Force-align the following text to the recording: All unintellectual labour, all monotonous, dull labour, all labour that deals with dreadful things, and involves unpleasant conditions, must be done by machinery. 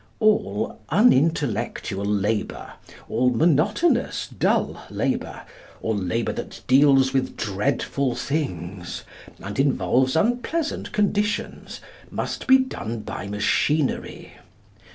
All 0.19 0.79
unintellectual 0.89 2.03
labour, 2.05 2.73
all 3.07 3.29
monotonous, 3.29 4.27
dull 4.35 4.81
labour, 4.89 5.43
all 5.79 5.95
labour 5.95 6.33
that 6.33 6.61
deals 6.65 7.13
with 7.13 7.37
dreadful 7.37 8.15
things, 8.15 9.03
and 9.37 9.59
involves 9.59 10.15
unpleasant 10.15 10.91
conditions, 10.91 11.81
must 12.09 12.47
be 12.47 12.57
done 12.57 13.01
by 13.01 13.27
machinery. 13.27 14.33